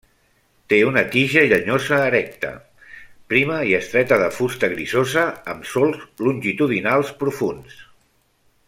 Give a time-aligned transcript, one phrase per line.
[0.71, 2.49] Té una tija llenyosa erecta,
[3.33, 7.79] prima i estreta de fusta grisosa amb solcs longitudinals profunds.